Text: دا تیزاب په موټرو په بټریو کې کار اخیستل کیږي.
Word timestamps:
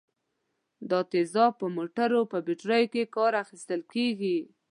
دا 0.89 0.99
تیزاب 1.11 1.51
په 1.61 1.67
موټرو 1.75 2.21
په 2.31 2.37
بټریو 2.45 2.91
کې 2.93 3.11
کار 3.15 3.33
اخیستل 3.43 3.81
کیږي. 3.93 4.37